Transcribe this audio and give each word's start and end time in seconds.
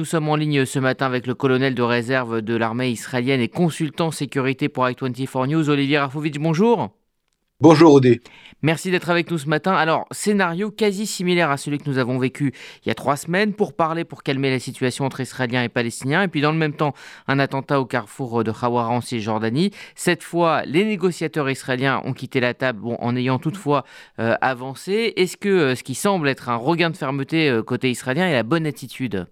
Nous 0.00 0.06
sommes 0.06 0.28
en 0.28 0.36
ligne 0.36 0.64
ce 0.64 0.78
matin 0.78 1.06
avec 1.06 1.26
le 1.26 1.34
colonel 1.34 1.74
de 1.74 1.82
réserve 1.82 2.40
de 2.40 2.54
l'armée 2.54 2.88
israélienne 2.88 3.40
et 3.40 3.48
consultant 3.48 4.12
sécurité 4.12 4.68
pour 4.68 4.84
i24 4.84 5.48
News, 5.48 5.70
Olivier 5.70 5.98
Rafovitch. 5.98 6.38
Bonjour. 6.38 6.90
Bonjour 7.58 7.94
Odé. 7.94 8.20
Merci 8.62 8.92
d'être 8.92 9.10
avec 9.10 9.28
nous 9.28 9.38
ce 9.38 9.48
matin. 9.48 9.72
Alors, 9.72 10.06
scénario 10.12 10.70
quasi 10.70 11.04
similaire 11.04 11.50
à 11.50 11.56
celui 11.56 11.78
que 11.78 11.90
nous 11.90 11.98
avons 11.98 12.16
vécu 12.16 12.54
il 12.84 12.88
y 12.88 12.92
a 12.92 12.94
trois 12.94 13.16
semaines 13.16 13.52
pour 13.54 13.74
parler, 13.74 14.04
pour 14.04 14.22
calmer 14.22 14.50
la 14.50 14.60
situation 14.60 15.04
entre 15.04 15.18
Israéliens 15.18 15.64
et 15.64 15.68
Palestiniens. 15.68 16.22
Et 16.22 16.28
puis, 16.28 16.42
dans 16.42 16.52
le 16.52 16.58
même 16.58 16.74
temps, 16.74 16.94
un 17.26 17.40
attentat 17.40 17.80
au 17.80 17.84
carrefour 17.84 18.44
de 18.44 18.52
Khawara 18.52 18.90
en 18.90 19.00
Cisjordanie. 19.00 19.72
Cette 19.96 20.22
fois, 20.22 20.62
les 20.64 20.84
négociateurs 20.84 21.50
israéliens 21.50 22.02
ont 22.04 22.12
quitté 22.12 22.38
la 22.38 22.54
table 22.54 22.78
bon, 22.78 22.96
en 23.00 23.16
ayant 23.16 23.40
toutefois 23.40 23.84
euh, 24.20 24.36
avancé. 24.42 25.14
Est-ce 25.16 25.36
que 25.36 25.48
euh, 25.48 25.74
ce 25.74 25.82
qui 25.82 25.96
semble 25.96 26.28
être 26.28 26.50
un 26.50 26.54
regain 26.54 26.90
de 26.90 26.96
fermeté 26.96 27.50
euh, 27.50 27.64
côté 27.64 27.90
israélien 27.90 28.28
est 28.28 28.34
la 28.34 28.44
bonne 28.44 28.64
attitude? 28.64 29.26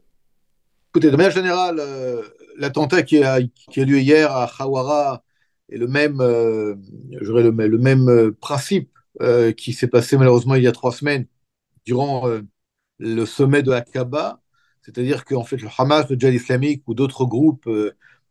Écoutez, 0.96 1.10
de 1.10 1.16
manière 1.18 1.30
générale, 1.30 1.76
euh, 1.78 2.22
l'attentat 2.56 3.02
qui 3.02 3.22
a, 3.22 3.38
qui 3.42 3.84
lieu 3.84 3.98
hier 3.98 4.34
à 4.34 4.50
Khawara 4.50 5.22
est 5.68 5.76
le 5.76 5.88
même, 5.88 6.22
euh, 6.22 6.74
euh, 7.12 8.32
principe 8.40 8.90
qui 9.58 9.74
s'est 9.74 9.88
passé 9.88 10.16
malheureusement 10.16 10.54
il 10.54 10.62
y 10.62 10.66
a 10.66 10.72
trois 10.72 10.92
semaines 10.92 11.26
durant 11.84 12.26
le 12.98 13.26
sommet 13.26 13.62
de 13.62 13.72
Aqaba, 13.72 14.40
c'est-à-dire 14.80 15.26
qu'en 15.26 15.44
fait 15.44 15.58
le 15.58 15.68
Hamas, 15.76 16.08
le 16.08 16.16
djihad 16.18 16.32
islamique 16.32 16.82
ou 16.86 16.94
d'autres 16.94 17.26
groupes 17.26 17.68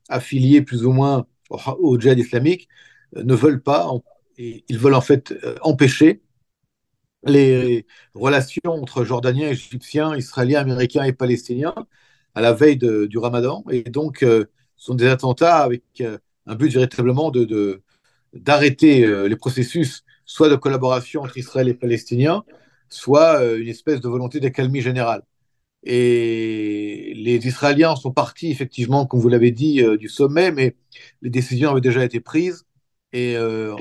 affiliés 0.10 0.64
plus 0.64 0.88
ou 0.88 0.92
moins 0.92 1.28
au, 1.52 1.60
au 1.78 2.00
djihad 2.00 2.18
islamique 2.18 2.68
ne 3.16 3.36
veulent 3.36 3.62
pas, 3.62 3.88
et 4.40 4.66
ils 4.70 4.80
veulent 4.80 4.96
en 4.96 5.02
fait 5.02 5.36
empêcher 5.62 6.24
les 7.26 7.86
relations 8.16 8.72
entre 8.72 9.04
Jordaniens, 9.06 9.50
Égyptiens, 9.50 10.18
Israéliens, 10.18 10.62
Américains 10.62 11.04
et 11.04 11.14
Palestiniens 11.14 11.76
à 12.36 12.42
la 12.42 12.54
veille 12.54 12.78
du 12.78 13.18
ramadan. 13.18 13.64
Et 13.72 13.84
donc, 13.84 14.24
euh, 14.24 14.46
ce 14.76 14.88
sont 14.88 14.96
des 14.96 15.08
attentats 15.08 15.60
avec 15.60 15.84
euh, 16.02 16.18
un 16.46 16.56
but 16.56 16.72
véritablement 16.72 17.32
de, 17.32 17.82
d'arrêter 18.34 19.06
euh, 19.06 19.28
les 19.28 19.36
processus, 19.36 20.04
soit 20.26 20.50
de 20.50 20.56
collaboration 20.56 21.24
entre 21.24 21.38
Israël 21.38 21.70
et 21.70 21.74
Palestiniens, 21.74 22.44
soit 22.90 23.44
une 23.56 23.68
espèce 23.68 24.02
de 24.02 24.08
volonté 24.10 24.40
d'accalmie 24.40 24.82
générale. 24.82 25.24
Et 25.84 27.14
les 27.16 27.48
Israéliens 27.48 27.96
sont 27.96 28.12
partis, 28.12 28.52
effectivement, 28.52 29.06
comme 29.06 29.20
vous 29.20 29.30
l'avez 29.30 29.52
dit, 29.52 29.84
du 29.98 30.10
sommet, 30.10 30.52
mais 30.52 30.76
les 31.22 31.30
décisions 31.30 31.72
avaient 31.72 31.82
déjà 31.82 32.04
été 32.04 32.20
prises. 32.20 32.66
Et 33.14 33.38
euh, 33.38 33.76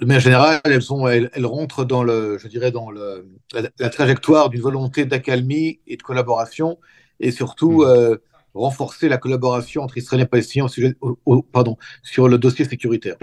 de 0.00 0.06
manière 0.06 0.20
générale, 0.20 0.60
elles, 0.64 0.82
sont, 0.82 1.08
elles, 1.08 1.30
elles, 1.32 1.46
rentrent 1.46 1.84
dans, 1.84 2.02
le, 2.02 2.38
je 2.38 2.48
dirais 2.48 2.70
dans 2.70 2.90
le, 2.90 3.26
la, 3.54 3.62
la 3.78 3.88
trajectoire 3.88 4.50
d'une 4.50 4.60
volonté 4.60 5.06
d'accalmie 5.06 5.80
et 5.86 5.96
de 5.96 6.02
collaboration, 6.02 6.78
et 7.20 7.30
surtout 7.30 7.82
mmh. 7.82 7.86
euh, 7.86 8.16
renforcer 8.56 9.08
la 9.08 9.18
collaboration 9.18 9.82
entre 9.82 9.98
Israéliens 9.98 10.24
et 10.24 10.28
Palestiniens 10.28 10.64
au 10.64 10.68
sujet, 10.68 10.96
pardon, 11.52 11.76
sur 12.02 12.28
le 12.28 12.38
dossier 12.38 12.64
sécuritaire. 12.64 13.16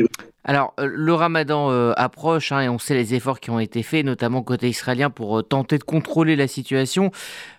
Alors, 0.45 0.73
euh, 0.79 0.89
le 0.93 1.13
ramadan 1.13 1.71
euh, 1.71 1.93
approche 1.95 2.51
hein, 2.51 2.59
et 2.59 2.69
on 2.69 2.77
sait 2.77 2.95
les 2.95 3.13
efforts 3.13 3.39
qui 3.39 3.49
ont 3.49 3.59
été 3.59 3.81
faits, 3.81 4.05
notamment 4.05 4.43
côté 4.43 4.67
israélien, 4.67 5.09
pour 5.09 5.39
euh, 5.39 5.41
tenter 5.41 5.77
de 5.77 5.83
contrôler 5.83 6.35
la 6.35 6.47
situation. 6.47 7.11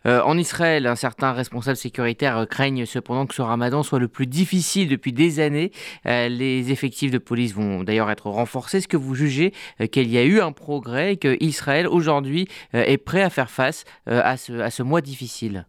En 0.05 0.37
Israël, 0.37 0.87
un 0.87 0.97
certain 0.97 1.33
responsable 1.33 1.79
sécuritaire 1.79 2.37
euh, 2.37 2.45
craignent 2.45 2.85
cependant 2.85 3.25
que 3.27 3.35
ce 3.35 3.41
ramadan 3.41 3.83
soit 3.83 3.99
le 3.99 4.09
plus 4.09 4.27
difficile 4.27 4.89
depuis 4.89 5.13
des 5.13 5.41
années. 5.41 5.73
Les 6.05 6.71
effectifs 6.71 7.11
de 7.11 7.19
police 7.19 7.55
vont 7.55 7.85
d'ailleurs 7.85 8.11
être 8.11 8.29
renforcés. 8.29 8.79
Est-ce 8.79 8.89
que 8.89 8.97
vous 8.97 9.15
jugez 9.15 9.53
qu'il 9.91 10.11
y 10.11 10.19
a 10.19 10.25
eu 10.25 10.41
un 10.41 10.53
progrès 10.53 11.15
et 11.15 11.17
que 11.17 11.37
Israël 11.41 11.87
aujourd'hui 11.89 12.49
est 12.73 12.99
prêt 12.99 13.23
à 13.23 13.31
faire 13.31 13.51
face 13.51 13.85
à 14.07 14.37
ce, 14.37 14.53
à 14.61 14.71
ce 14.71 14.83
mois 14.83 15.01
difficile? 15.01 15.67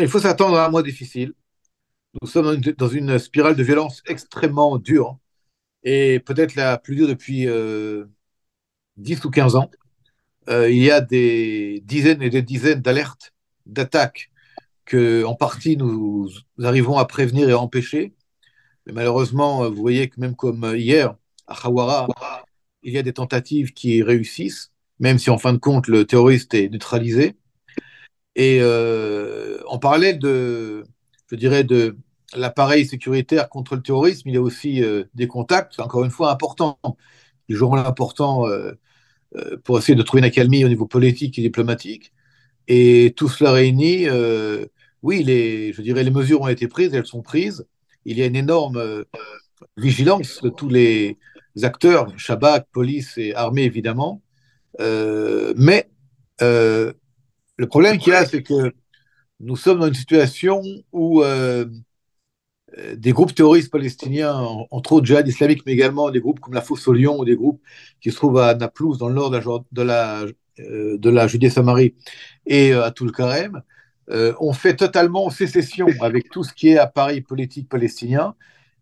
Il 0.00 0.08
faut 0.08 0.20
s'attendre 0.20 0.56
à 0.56 0.66
un 0.66 0.70
mois 0.70 0.82
difficile. 0.82 1.34
Nous 2.20 2.28
sommes 2.28 2.56
dans 2.56 2.88
une 2.88 3.18
spirale 3.18 3.56
de 3.56 3.62
violence 3.62 4.02
extrêmement 4.06 4.78
dure 4.78 5.18
et 5.84 6.20
peut-être 6.20 6.54
la 6.54 6.78
plus 6.78 6.96
dure 6.96 7.08
depuis 7.08 7.46
euh, 7.46 8.06
10 8.96 9.24
ou 9.24 9.30
15 9.30 9.56
ans. 9.56 9.70
Euh, 10.48 10.70
il 10.70 10.82
y 10.82 10.90
a 10.90 11.00
des 11.00 11.82
dizaines 11.84 12.22
et 12.22 12.30
des 12.30 12.42
dizaines 12.42 12.80
d'alertes, 12.80 13.34
d'attaques 13.66 14.30
que, 14.86 15.24
en 15.24 15.34
partie, 15.34 15.76
nous, 15.76 16.28
nous, 16.58 16.66
arrivons 16.66 16.98
à 16.98 17.04
prévenir 17.06 17.48
et 17.50 17.52
à 17.52 17.58
empêcher. 17.58 18.14
Mais 18.86 18.92
malheureusement, 18.92 19.68
vous 19.70 19.80
voyez 19.80 20.08
que 20.08 20.20
même 20.20 20.36
comme 20.36 20.74
hier, 20.76 21.16
à 21.46 21.54
Khawara, 21.54 22.08
il 22.82 22.94
y 22.94 22.98
a 22.98 23.02
des 23.02 23.12
tentatives 23.12 23.72
qui 23.74 24.02
réussissent, 24.02 24.72
même 25.00 25.18
si 25.18 25.30
en 25.30 25.38
fin 25.38 25.52
de 25.52 25.58
compte, 25.58 25.88
le 25.88 26.06
terroriste 26.06 26.54
est 26.54 26.68
neutralisé. 26.70 27.36
Et 28.34 28.58
euh, 28.60 29.58
en 29.66 29.78
parallèle 29.78 30.18
de, 30.18 30.84
je 31.30 31.36
dirais, 31.36 31.64
de 31.64 31.96
l'appareil 32.34 32.86
sécuritaire 32.86 33.48
contre 33.48 33.76
le 33.76 33.82
terrorisme, 33.82 34.28
il 34.28 34.34
y 34.34 34.38
a 34.38 34.42
aussi 34.42 34.82
euh, 34.82 35.04
des 35.14 35.26
contacts, 35.26 35.78
encore 35.80 36.04
une 36.04 36.10
fois, 36.10 36.30
importants, 36.32 36.78
qui 37.46 37.54
joueront 37.54 37.74
l'important 37.76 38.48
euh, 38.48 38.72
euh, 39.36 39.56
pour 39.64 39.78
essayer 39.78 39.94
de 39.94 40.02
trouver 40.02 40.20
une 40.20 40.26
accalmie 40.26 40.64
au 40.64 40.68
niveau 40.68 40.86
politique 40.86 41.38
et 41.38 41.42
diplomatique. 41.42 42.12
Et 42.68 43.12
tout 43.16 43.28
cela 43.28 43.52
réuni, 43.52 44.08
euh, 44.08 44.66
oui, 45.02 45.22
les, 45.24 45.72
je 45.72 45.82
dirais, 45.82 46.04
les 46.04 46.10
mesures 46.10 46.40
ont 46.40 46.48
été 46.48 46.68
prises, 46.68 46.94
elles 46.94 47.06
sont 47.06 47.22
prises. 47.22 47.66
Il 48.04 48.18
y 48.18 48.22
a 48.22 48.26
une 48.26 48.36
énorme 48.36 48.76
euh, 48.78 49.04
vigilance 49.76 50.40
de 50.42 50.48
tous 50.48 50.68
les 50.68 51.18
acteurs, 51.62 52.06
Shabak, 52.18 52.66
police 52.72 53.18
et 53.18 53.34
armée, 53.34 53.64
évidemment. 53.64 54.22
Euh, 54.80 55.52
mais 55.56 55.90
le 57.56 57.66
problème 57.66 57.98
qu'il 57.98 58.12
y 58.12 58.16
a, 58.16 58.24
c'est 58.26 58.42
que 58.42 58.72
nous 59.40 59.56
sommes 59.56 59.80
dans 59.80 59.88
une 59.88 59.94
situation 59.94 60.62
où 60.92 61.22
euh, 61.22 61.66
des 62.96 63.12
groupes 63.12 63.34
terroristes 63.34 63.70
palestiniens, 63.70 64.34
entre 64.70 64.92
autres 64.92 65.06
djihad 65.06 65.26
islamique, 65.28 65.62
mais 65.66 65.72
également 65.72 66.10
des 66.10 66.20
groupes 66.20 66.40
comme 66.40 66.54
la 66.54 66.62
Fosse 66.62 66.86
au 66.88 66.92
Lion 66.92 67.18
ou 67.18 67.24
des 67.24 67.36
groupes 67.36 67.60
qui 68.00 68.10
se 68.10 68.16
trouvent 68.16 68.38
à 68.38 68.54
Naplouse, 68.54 68.98
dans 68.98 69.08
le 69.08 69.14
nord 69.14 69.30
de 69.30 69.36
la, 69.38 69.64
de 69.72 69.82
la, 69.82 70.24
euh, 70.60 70.98
de 70.98 71.10
la 71.10 71.26
Judée-Samarie 71.26 71.94
et 72.46 72.72
euh, 72.72 72.84
à 72.84 72.90
Toul-Karem, 72.90 73.62
euh, 74.10 74.34
ont 74.40 74.52
fait 74.52 74.76
totalement 74.76 75.30
sécession 75.30 75.86
avec 76.00 76.30
tout 76.30 76.44
ce 76.44 76.52
qui 76.52 76.70
est 76.70 76.78
appareil 76.78 77.20
politique 77.20 77.68
palestinien. 77.68 78.34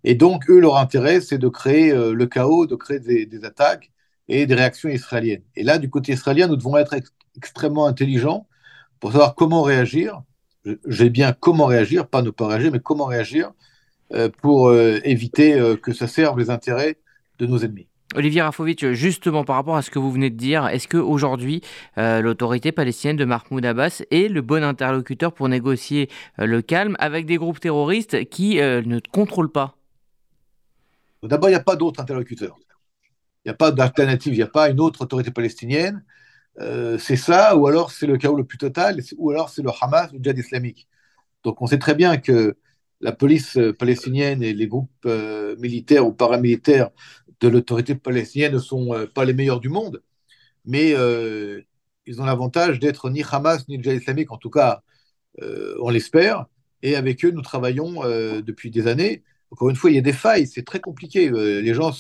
Et 0.05 0.15
donc, 0.15 0.49
eux, 0.51 0.59
leur 0.61 0.77
intérêt, 0.79 1.21
c'est 1.21 1.39
de 1.39 1.49
créer 1.49 1.93
euh, 1.93 2.15
le 2.15 2.27
chaos, 2.27 2.67
de 2.67 2.75
créer 2.75 3.01
des, 3.01 3.27
des, 3.27 3.45
attaques 3.45 3.91
et 4.29 4.47
des 4.47 4.55
réactions 4.55 4.89
israéliennes. 4.89 5.43
Et 5.57 5.63
là, 5.63 5.79
du 5.79 5.91
côté 5.91 6.13
israélien, 6.13 6.49
nous 6.49 6.57
devons 6.57 6.77
être 6.77 6.95
ex 6.95 7.13
extrêmement 7.37 7.87
intelligents 7.87 8.47
pour 9.01 9.13
savoir 9.13 9.35
comment 9.35 9.63
réagir. 9.63 10.23
J'ai 10.87 11.11
bien 11.11 11.33
comment 11.33 11.67
réagir, 11.67 12.07
pas 12.07 12.23
ne 12.23 12.31
pas 12.31 12.47
réagir, 12.47 12.71
mais 12.71 12.81
comment 12.81 13.07
réagir 13.07 13.53
euh, 14.13 14.29
pour 14.43 14.69
euh, 14.69 15.01
éviter 15.05 15.59
euh, 15.59 15.77
que 15.77 15.93
ça 15.93 16.07
serve 16.07 16.39
les 16.39 16.51
intérêts 16.51 16.99
de 17.39 17.47
nos 17.47 17.59
ennemis. 17.59 17.89
Olivier 18.17 18.43
Rafovitch, 18.43 18.85
justement 18.87 19.45
par 19.45 19.55
rapport 19.55 19.77
à 19.77 19.83
ce 19.83 19.91
que 19.91 20.01
vous 20.01 20.11
venez 20.11 20.31
de 20.31 20.37
dire, 20.37 20.67
est-ce 20.67 20.89
qu'aujourd'hui 20.89 21.63
euh, 21.97 22.21
l'autorité 22.21 22.73
palestinienne 22.73 23.17
de 23.17 23.25
Mahmoud 23.25 23.65
Abbas 23.65 24.03
est 24.11 24.29
le 24.29 24.43
bon 24.43 24.65
interlocuteur 24.65 25.33
pour 25.33 25.49
négocier 25.49 26.11
euh, 26.41 26.47
le 26.47 26.61
calme 26.61 26.97
avec 26.99 27.25
des 27.25 27.37
groupes 27.37 27.61
terroristes 27.61 28.29
qui 28.29 28.61
euh, 28.61 28.83
ne 28.85 28.99
contrôlent 29.13 29.53
pas? 29.53 29.77
D'abord, 31.23 31.51
il 31.51 31.53
n'y 31.53 31.59
a 31.59 31.63
pas 31.63 31.77
d'autre 31.77 32.01
interlocuteur. 32.01 32.59
Il 33.45 33.49
n'y 33.49 33.53
a 33.53 33.55
pas 33.57 33.71
d'alternative, 33.71 34.35
il 34.35 34.39
n'y 34.39 34.43
a 34.43 34.49
pas 34.49 34.71
une 34.71 34.81
autre 34.81 35.03
autorité 35.03 35.31
palestinienne. 35.31 36.03
C'est 36.99 37.17
ça, 37.17 37.57
ou 37.57 37.67
alors 37.67 37.91
c'est 37.91 38.07
le 38.07 38.19
chaos 38.19 38.37
le 38.37 38.45
plus 38.45 38.59
total, 38.59 39.01
ou 39.17 39.31
alors 39.31 39.49
c'est 39.51 39.63
le 39.63 39.71
Hamas, 39.81 40.13
le 40.13 40.19
djihad 40.23 40.39
islamique. 40.39 40.89
Donc 41.45 41.63
on 41.63 41.67
sait 41.67 41.79
très 41.79 41.95
bien 41.95 42.19
que 42.19 42.57
la 43.01 43.13
police 43.13 43.57
euh, 43.57 43.73
palestinienne 43.73 44.43
et 44.43 44.53
les 44.53 44.69
groupes 44.69 44.91
euh, 45.07 45.57
militaires 45.59 46.07
ou 46.07 46.13
paramilitaires 46.13 46.91
de 47.41 47.49
l'autorité 47.49 47.95
palestinienne 47.95 48.53
ne 48.55 48.59
sont 48.59 48.95
euh, 48.95 49.07
pas 49.07 49.25
les 49.25 49.33
meilleurs 49.33 49.61
du 49.61 49.71
monde, 49.71 50.03
mais 50.67 50.95
euh, 50.95 51.63
ils 52.07 52.21
ont 52.23 52.27
l'avantage 52.27 52.79
d'être 52.81 53.11
ni 53.11 53.23
Hamas 53.31 53.69
ni 53.69 53.83
djihad 53.83 53.99
islamique, 54.01 54.33
en 54.33 54.39
tout 54.39 54.51
cas, 54.51 54.83
euh, 55.43 55.77
on 55.81 55.91
l'espère, 55.91 56.47
et 56.83 56.97
avec 56.97 57.25
eux, 57.25 57.31
nous 57.31 57.43
travaillons 57.43 58.05
euh, 58.05 58.43
depuis 58.43 58.71
des 58.71 58.87
années. 58.89 59.25
Encore 59.51 59.71
une 59.71 59.77
fois, 59.77 59.91
il 59.91 59.97
y 59.97 59.99
a 59.99 60.03
des 60.03 60.13
failles, 60.13 60.47
c'est 60.47 60.65
très 60.65 60.81
compliqué. 60.81 61.31
les 61.31 61.75
gens. 61.75 61.93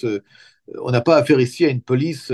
On 0.82 0.90
n'a 0.90 1.00
pas 1.00 1.16
affaire 1.16 1.40
ici 1.40 1.64
à 1.64 1.68
une 1.68 1.82
police 1.82 2.32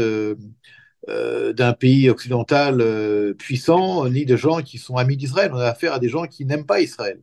d'un 1.09 1.73
pays 1.73 2.11
occidental 2.11 3.35
puissant, 3.39 4.09
ni 4.09 4.25
de 4.25 4.37
gens 4.37 4.63
qui 4.63 4.79
sont 4.79 4.97
amis 4.97 5.17
d'Israël. 5.17 5.53
On 5.55 5.59
a 5.59 5.67
affaire 5.67 5.93
à 5.93 5.99
des 5.99 6.09
gens 6.09 6.27
qui 6.27 6.45
n'aiment 6.45 6.67
pas 6.67 6.81
Israël 6.81 7.21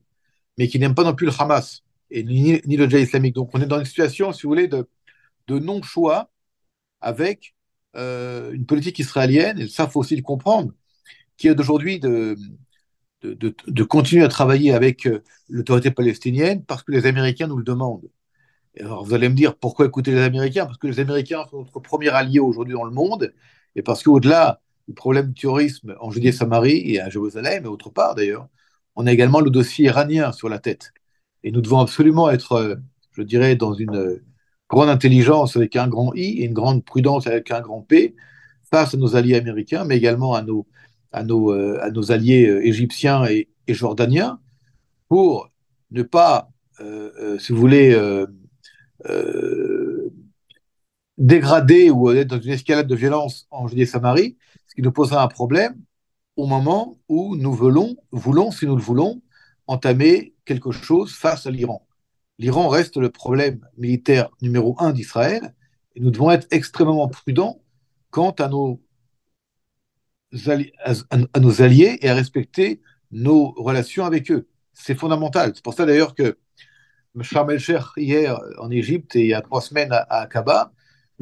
mais 0.58 0.68
qui 0.68 0.80
n'aiment 0.80 0.96
pas 0.96 1.04
non 1.04 1.16
plus 1.16 1.26
le 1.26 1.34
Hamas 1.38 1.84
et 2.12 2.24
ni, 2.24 2.60
le 2.62 2.90
djihad 2.90 3.04
islamique. 3.04 3.36
Donc 3.36 3.50
on 3.54 3.62
est 3.62 3.66
dans 3.66 3.80
une 3.80 3.86
situation, 3.86 4.32
si 4.32 4.44
vous 4.44 4.50
voulez, 4.50 4.68
de, 4.68 4.88
non-choix 5.50 6.32
avec 7.02 7.56
euh, 7.96 8.52
une 8.54 8.66
politique 8.66 9.00
israélienne, 9.00 9.60
et 9.60 9.68
ça, 9.68 9.88
faut 9.88 10.00
aussi 10.00 10.16
le 10.16 10.22
comprendre, 10.22 10.72
qui 11.38 11.48
est 11.48 11.56
d'aujourd'hui 11.56 12.00
de, 12.00 12.36
continuer 13.90 14.24
à 14.24 14.28
travailler 14.28 14.74
avec 14.74 15.06
euh, 15.08 15.24
l'autorité 15.50 15.92
palestinienne 15.92 16.64
parce 16.64 16.84
que 16.84 16.92
les 16.92 17.06
Américains 17.06 17.48
nous 17.48 17.58
le 17.58 17.64
demandent. 17.64 18.10
Alors 18.80 19.04
vous 19.04 19.14
allez 19.14 19.30
me 19.30 19.36
dire, 19.36 19.56
pourquoi 19.56 19.86
écouter 19.86 20.12
les 20.12 20.22
Américains? 20.22 20.66
Parce 20.66 20.78
que 20.78 20.88
les 20.88 21.00
Américains 21.00 21.46
sont 21.50 21.60
notre 21.60 21.80
premier 21.80 22.10
allié 22.10 22.40
aujourd'hui 22.40 22.74
dans 22.74 22.84
le 22.84 22.92
monde, 22.92 23.34
et 23.76 23.82
parce 23.82 24.04
qu'au-delà 24.04 24.60
du 24.88 24.94
problème 24.94 25.28
du 25.28 25.42
terrorisme 25.42 25.96
en 26.00 26.12
Judée-Samarie 26.12 26.92
et 26.92 27.00
à 27.00 27.10
Jérusalem, 27.10 27.66
et 27.66 27.68
autre 27.68 27.90
part 27.90 28.16
d'ailleurs, 28.16 28.48
on 28.96 29.08
a 29.08 29.12
également 29.12 29.40
le 29.40 29.50
dossier 29.50 29.86
iranien 29.86 30.32
sur 30.32 30.50
la 30.50 30.60
tête. 30.60 30.94
Et 31.44 31.52
nous 31.52 31.62
devons 31.62 31.80
absolument 31.80 32.30
être, 32.30 32.78
je 33.12 33.22
dirais, 33.24 33.56
dans 33.56 33.74
une 33.74 34.22
grande 34.70 34.90
intelligence 34.90 35.56
avec 35.56 35.76
un 35.76 35.88
grand 35.88 36.14
I 36.16 36.40
et 36.40 36.46
une 36.46 36.54
grande 36.54 36.84
prudence 36.84 37.28
avec 37.28 37.52
un 37.52 37.62
grand 37.62 37.82
P 37.82 38.16
face 38.70 38.94
à 38.94 38.98
nos 38.98 39.16
alliés 39.16 39.36
américains, 39.36 39.86
mais 39.86 39.98
également 39.98 40.34
à 40.34 40.42
nos, 40.42 40.68
à 41.12 41.24
nos, 41.24 41.52
à 41.52 41.90
nos 41.92 42.12
alliés 42.12 42.62
égyptiens 42.64 43.26
et 43.26 43.48
jordaniens, 43.68 44.40
pour 45.08 45.52
ne 45.92 46.04
pas, 46.04 46.50
si 47.40 47.52
vous 47.52 47.60
voulez, 47.60 47.96
dégrader 51.18 51.90
ou 51.90 52.12
être 52.12 52.28
dans 52.28 52.40
une 52.40 52.52
escalade 52.52 52.88
de 52.88 52.96
violence 52.96 53.48
en 53.52 53.68
Judée-Samarie, 53.68 54.38
ce 54.68 54.76
qui 54.76 54.82
nous 54.82 54.92
posera 54.92 55.24
un 55.24 55.28
problème 55.28 55.76
au 56.36 56.48
moment 56.48 56.98
où 57.08 57.36
nous 57.36 57.54
voulons, 57.54 57.96
voulons, 58.12 58.52
si 58.52 58.66
nous 58.66 58.76
le 58.76 58.82
voulons, 58.82 59.22
entamer 59.68 60.34
quelque 60.46 60.72
chose 60.72 61.14
face 61.14 61.46
à 61.46 61.52
l'Iran. 61.52 61.88
L'Iran 62.40 62.68
reste 62.68 62.98
le 62.98 63.10
problème 63.10 63.66
militaire 63.78 64.30
numéro 64.42 64.76
un 64.80 64.92
d'Israël 64.92 65.54
et 65.96 66.00
nous 66.00 66.10
devons 66.10 66.32
être 66.32 66.48
extrêmement 66.52 67.08
prudents 67.08 67.62
quant 68.10 68.32
à 68.32 68.48
nos, 68.48 68.82
alliés, 70.48 70.74
à 70.84 70.94
et 72.02 72.10
à 72.10 72.16
respecter 72.16 72.82
nos 73.12 73.52
relations 73.52 74.06
avec 74.06 74.32
eux. 74.32 74.48
C'est 74.74 74.98
fondamental. 74.98 75.52
C'est 75.56 75.64
pour 75.64 75.76
ça 75.76 75.86
d'ailleurs 75.86 76.16
que 76.16 76.38
Sharm 77.22 77.52
el-Sheikh, 77.52 77.84
hier 77.98 78.40
en 78.58 78.72
Égypte 78.72 79.16
et 79.16 79.22
il 79.22 79.28
y 79.28 79.34
a 79.36 79.42
trois 79.42 79.62
semaines 79.62 79.92
à, 79.92 80.22
Aqaba, 80.22 80.74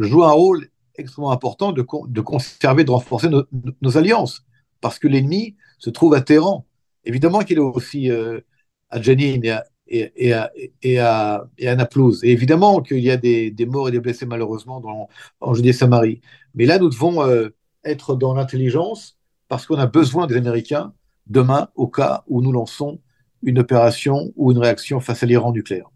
joue 0.03 0.24
un 0.24 0.31
rôle 0.31 0.68
extrêmement 0.95 1.31
important 1.31 1.71
de, 1.71 1.81
conserver, 1.81 2.83
de 2.83 2.92
renforcer 2.92 3.30
nos, 3.30 3.98
alliances, 3.98 4.45
parce 4.81 5.00
que 5.00 5.07
l'ennemi 5.07 5.56
se 5.80 5.89
trouve 5.89 6.13
à 6.13 6.21
Téhéran. 6.21 6.65
Évidemment 7.06 7.39
qu'il 7.39 7.57
est 7.57 7.62
aussi 7.62 8.12
euh, 8.12 8.42
à 8.89 9.01
Jenin 9.01 9.42
et 9.44 9.51
à, 9.51 9.65
et, 9.88 10.33
à, 10.33 10.51
et, 10.81 11.00
à, 11.00 11.48
et 11.57 11.68
à 11.68 11.75
Naplouse. 11.75 12.24
Et 12.24 12.31
évidemment 12.31 12.81
qu'il 12.81 13.00
y 13.00 13.12
a 13.12 13.18
des, 13.18 13.51
des, 13.51 13.65
morts 13.65 13.89
et 13.89 13.92
des 13.92 14.00
blessés 14.00 14.25
malheureusement 14.25 14.80
dans, 14.80 15.09
en 15.39 15.53
Judée-Samarie. 15.53 16.21
Mais 16.56 16.65
là, 16.65 16.80
nous 16.80 16.89
devons 16.89 17.24
euh, 17.24 17.50
être 17.83 18.15
dans 18.15 18.33
l'intelligence 18.33 19.18
parce 19.47 19.65
qu'on 19.65 19.77
a 19.77 19.88
besoin 19.88 20.27
des 20.27 20.38
Américains 20.38 20.94
demain 21.27 21.69
au 21.75 21.88
cas 21.88 22.24
où 22.27 22.42
nous 22.42 22.51
lançons 22.51 23.00
une 23.44 23.59
opération 23.59 24.31
ou 24.36 24.51
une 24.51 24.59
réaction 24.59 25.00
face 25.00 25.24
à 25.24 25.25
l'Iran 25.25 25.51
nucléaire. 25.51 25.89